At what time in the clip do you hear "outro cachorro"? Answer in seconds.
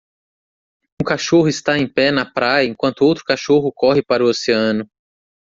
3.05-3.71